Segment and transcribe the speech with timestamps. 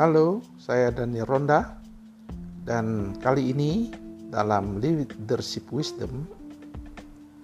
[0.00, 1.76] Halo, saya Dani Ronda
[2.64, 3.92] dan kali ini
[4.32, 6.24] dalam Leadership Wisdom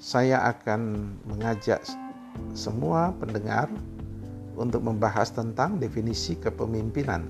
[0.01, 1.84] saya akan mengajak
[2.57, 3.69] semua pendengar
[4.57, 7.29] untuk membahas tentang definisi kepemimpinan.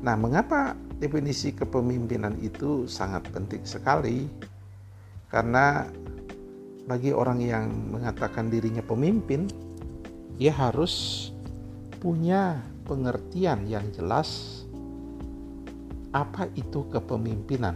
[0.00, 4.32] Nah, mengapa definisi kepemimpinan itu sangat penting sekali?
[5.28, 5.84] Karena
[6.88, 9.44] bagi orang yang mengatakan dirinya pemimpin,
[10.40, 11.28] ia harus
[12.00, 14.62] punya pengertian yang jelas
[16.12, 17.74] apa itu kepemimpinan.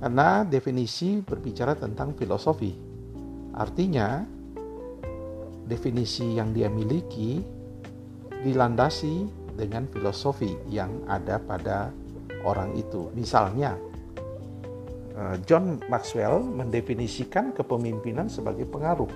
[0.00, 2.72] Karena definisi berbicara tentang filosofi.
[3.54, 4.20] Artinya,
[5.64, 7.40] definisi yang dia miliki
[8.44, 9.24] dilandasi
[9.56, 11.88] dengan filosofi yang ada pada
[12.44, 13.08] orang itu.
[13.16, 13.78] Misalnya,
[15.16, 19.08] eh, John Maxwell mendefinisikan kepemimpinan sebagai pengaruh.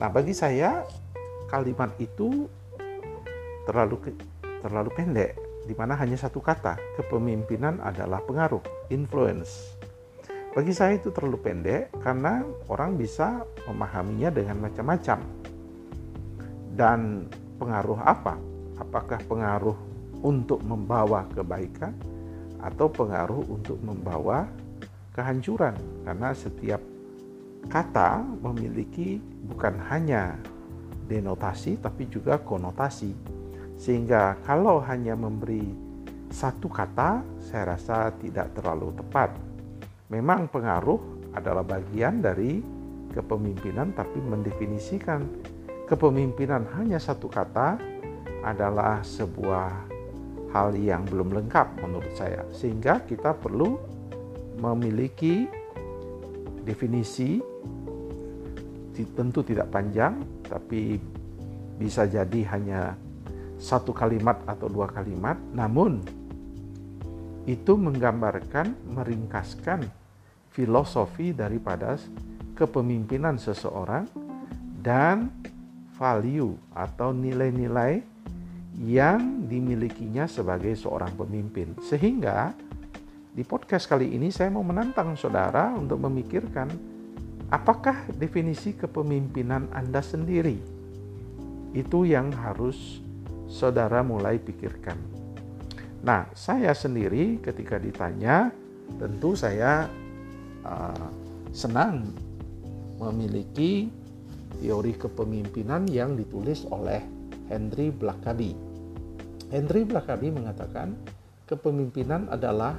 [0.00, 0.86] Nah, bagi saya
[1.52, 2.48] kalimat itu
[3.66, 4.14] terlalu
[4.62, 9.78] terlalu pendek di mana hanya satu kata, kepemimpinan adalah pengaruh, influence.
[10.52, 15.18] Bagi saya itu terlalu pendek karena orang bisa memahaminya dengan macam-macam.
[16.72, 18.36] Dan pengaruh apa?
[18.76, 19.78] Apakah pengaruh
[20.20, 21.94] untuk membawa kebaikan
[22.60, 24.44] atau pengaruh untuk membawa
[25.14, 25.78] kehancuran?
[26.04, 26.82] Karena setiap
[27.70, 30.36] kata memiliki bukan hanya
[31.06, 33.31] denotasi tapi juga konotasi.
[33.82, 35.74] Sehingga kalau hanya memberi
[36.30, 39.34] satu kata saya rasa tidak terlalu tepat.
[40.06, 41.02] Memang pengaruh
[41.34, 42.62] adalah bagian dari
[43.10, 45.26] kepemimpinan tapi mendefinisikan
[45.90, 47.74] kepemimpinan hanya satu kata
[48.46, 49.90] adalah sebuah
[50.54, 52.46] hal yang belum lengkap menurut saya.
[52.54, 53.82] Sehingga kita perlu
[54.62, 55.50] memiliki
[56.62, 57.42] definisi
[59.18, 60.94] tentu tidak panjang, tapi
[61.82, 62.94] bisa jadi hanya
[63.62, 66.02] satu kalimat atau dua kalimat, namun
[67.46, 69.86] itu menggambarkan, meringkaskan
[70.50, 71.94] filosofi daripada
[72.58, 74.10] kepemimpinan seseorang
[74.82, 75.30] dan
[75.94, 78.02] value atau nilai-nilai
[78.82, 81.78] yang dimilikinya sebagai seorang pemimpin.
[81.86, 82.50] Sehingga
[83.30, 86.92] di podcast kali ini saya mau menantang saudara untuk memikirkan
[87.52, 90.56] Apakah definisi kepemimpinan Anda sendiri?
[91.76, 93.04] Itu yang harus
[93.52, 94.96] saudara mulai pikirkan.
[96.00, 98.48] Nah, saya sendiri ketika ditanya,
[98.96, 99.86] tentu saya
[100.64, 101.08] uh,
[101.52, 102.08] senang
[102.96, 103.92] memiliki
[104.58, 107.04] teori kepemimpinan yang ditulis oleh
[107.52, 108.56] Henry Blackaby.
[109.52, 110.96] Henry Blackaby mengatakan
[111.44, 112.72] kepemimpinan adalah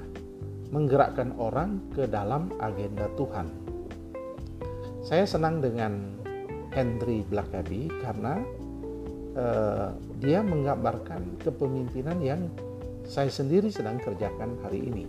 [0.73, 3.45] menggerakkan orang ke dalam agenda Tuhan.
[5.05, 6.17] Saya senang dengan
[6.73, 8.41] Henry Blackaby karena
[9.37, 12.41] uh, dia menggambarkan kepemimpinan yang
[13.03, 15.05] saya sendiri sedang kerjakan hari ini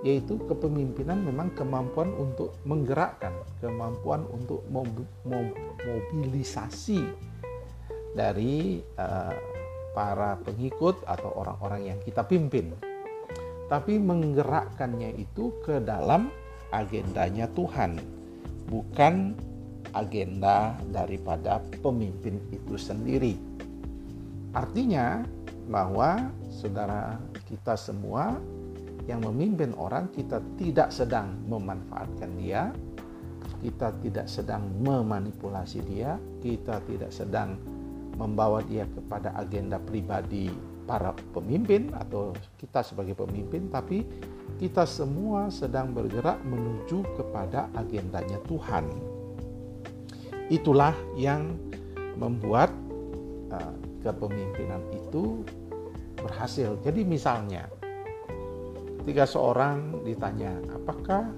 [0.00, 4.64] yaitu kepemimpinan memang kemampuan untuk menggerakkan, kemampuan untuk
[5.84, 7.04] mobilisasi
[8.16, 9.36] dari uh,
[9.92, 12.72] para pengikut atau orang-orang yang kita pimpin.
[13.68, 16.32] Tapi menggerakkannya itu ke dalam
[16.72, 18.00] agendanya Tuhan
[18.70, 19.34] bukan
[19.92, 23.34] agenda daripada pemimpin itu sendiri.
[24.50, 25.22] Artinya
[25.70, 28.38] bahwa saudara kita semua
[29.06, 32.70] yang memimpin orang kita tidak sedang memanfaatkan dia,
[33.62, 37.58] kita tidak sedang memanipulasi dia, kita tidak sedang
[38.18, 40.50] membawa dia kepada agenda pribadi
[40.84, 44.02] para pemimpin atau kita sebagai pemimpin, tapi
[44.58, 49.19] kita semua sedang bergerak menuju kepada agendanya Tuhan.
[50.50, 51.54] Itulah yang
[52.18, 52.74] membuat
[53.54, 55.46] uh, kepemimpinan itu
[56.18, 56.76] berhasil.
[56.82, 57.70] Jadi misalnya,
[59.00, 61.30] ketika seorang ditanya, apakah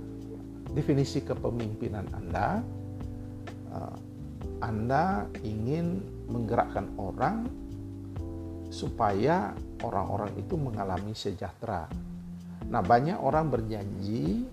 [0.73, 2.65] definisi kepemimpinan Anda?
[3.73, 3.97] Uh,
[4.63, 7.51] anda ingin menggerakkan orang
[8.71, 9.51] supaya
[9.83, 11.91] orang-orang itu mengalami sejahtera
[12.73, 14.49] Nah, banyak orang berjanji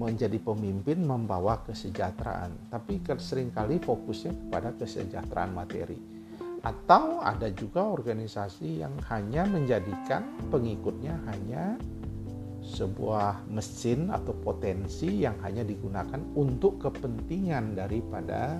[0.00, 6.00] menjadi pemimpin membawa kesejahteraan, tapi sering kali fokusnya kepada kesejahteraan materi.
[6.64, 11.76] Atau ada juga organisasi yang hanya menjadikan pengikutnya hanya
[12.64, 18.56] sebuah mesin atau potensi yang hanya digunakan untuk kepentingan daripada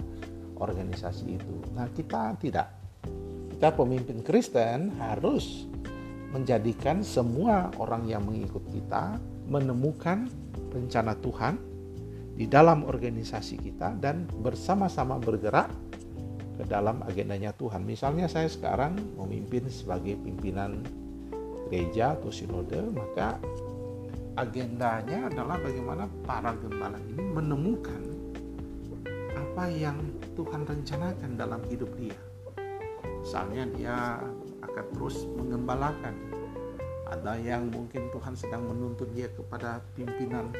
[0.60, 1.56] organisasi itu.
[1.72, 2.68] Nah, kita tidak.
[3.56, 5.68] Kita pemimpin Kristen harus
[6.30, 9.18] menjadikan semua orang yang mengikut kita
[9.50, 10.30] menemukan
[10.70, 11.58] rencana Tuhan
[12.38, 15.68] di dalam organisasi kita dan bersama-sama bergerak
[16.56, 17.82] ke dalam agendanya Tuhan.
[17.82, 20.86] Misalnya saya sekarang memimpin sebagai pimpinan
[21.68, 23.36] gereja atau sinode, maka
[24.38, 28.02] agendanya adalah bagaimana para gembala ini menemukan
[29.34, 29.98] apa yang
[30.38, 32.16] Tuhan rencanakan dalam hidup dia.
[33.20, 33.96] Misalnya dia
[34.70, 36.14] akan terus mengembalakan.
[37.10, 40.54] Ada yang mungkin Tuhan sedang menuntut dia kepada pimpinan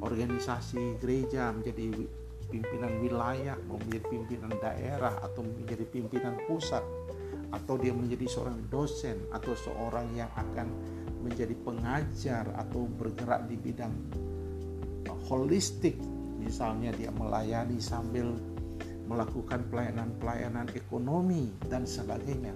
[0.00, 2.08] organisasi gereja menjadi
[2.48, 6.80] pimpinan wilayah, menjadi pimpinan daerah atau menjadi pimpinan pusat
[7.52, 10.68] atau dia menjadi seorang dosen atau seorang yang akan
[11.24, 13.92] menjadi pengajar atau bergerak di bidang
[15.28, 15.96] holistik
[16.40, 18.32] misalnya dia melayani sambil
[19.08, 22.52] melakukan pelayanan-pelayanan ekonomi dan sebagainya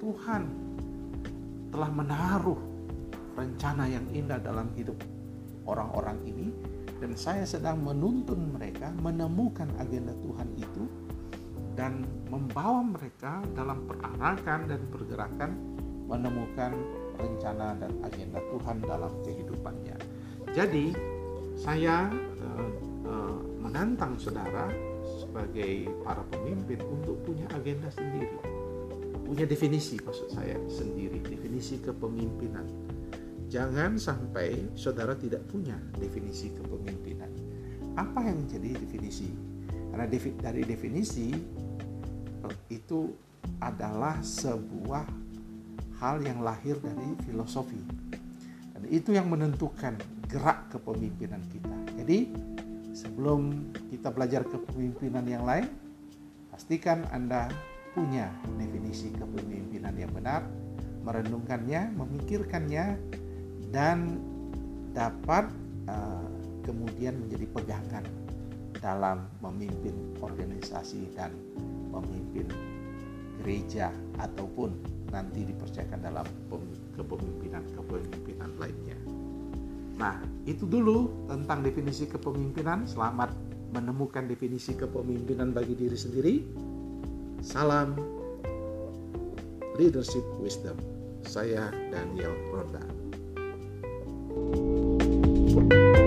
[0.00, 0.42] Tuhan
[1.70, 2.60] telah menaruh
[3.36, 4.96] rencana yang indah dalam hidup
[5.68, 6.48] orang-orang ini
[6.98, 10.84] dan saya sedang menuntun mereka menemukan agenda Tuhan itu
[11.78, 15.50] dan membawa mereka dalam perarakan dan pergerakan
[16.10, 16.74] menemukan
[17.14, 19.96] rencana dan agenda Tuhan dalam kehidupannya.
[20.50, 20.92] Jadi
[21.54, 22.10] saya
[22.42, 22.68] uh,
[23.06, 24.66] uh, menantang saudara
[25.22, 28.34] sebagai para pemimpin untuk punya agenda sendiri,
[29.30, 32.66] punya definisi maksud saya sendiri, definisi kepemimpinan.
[33.46, 37.30] Jangan sampai saudara tidak punya definisi kepemimpinan.
[37.94, 39.30] Apa yang menjadi definisi?
[39.94, 41.30] Karena dari definisi
[42.42, 43.06] eh, itu
[43.62, 45.06] adalah sebuah
[46.02, 47.78] hal yang lahir dari filosofi.
[48.74, 49.94] Dan itu yang menentukan
[50.26, 51.76] gerak kepemimpinan kita.
[52.02, 52.34] Jadi,
[52.98, 55.70] sebelum kita belajar kepemimpinan yang lain,
[56.50, 60.46] pastikan Anda punya definisi kepemimpinan yang benar,
[61.02, 62.86] merenungkannya, memikirkannya,
[63.70, 64.18] dan
[64.94, 65.50] dapat
[65.86, 66.26] uh,
[66.66, 68.04] kemudian menjadi pegangan
[68.80, 71.34] dalam memimpin organisasi dan
[71.92, 72.48] memimpin
[73.40, 74.72] gereja ataupun
[75.10, 76.26] nanti dipercayakan dalam
[76.94, 78.98] kepemimpinan-kepemimpinan lainnya.
[80.00, 80.16] Nah,
[80.48, 82.88] itu dulu tentang definisi kepemimpinan.
[82.88, 83.36] Selamat
[83.70, 86.34] menemukan definisi kepemimpinan bagi diri sendiri.
[87.40, 87.96] Salam
[89.80, 90.76] leadership wisdom.
[91.24, 92.84] Saya Daniel Ronda.
[95.50, 95.99] thank you